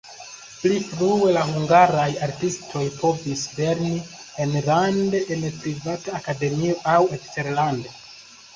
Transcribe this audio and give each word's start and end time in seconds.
Pli 0.61 0.77
frue 0.85 1.33
la 1.35 1.43
hungaraj 1.49 2.07
artistoj 2.27 2.81
povis 3.03 3.45
lerni 3.59 3.93
enlande 4.47 5.23
en 5.37 5.47
privata 5.61 6.19
akademio 6.23 6.83
aŭ 6.97 7.01
eksterlande. 7.21 7.97